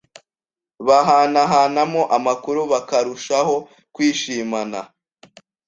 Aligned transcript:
bahanahanamo 0.87 2.01
amakuru 2.17 2.61
bakarushaho 2.71 3.55
kwishimana. 3.93 4.79